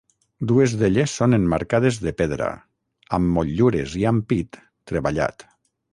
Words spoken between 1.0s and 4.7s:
són emmarcades de pedra, amb motllures i ampit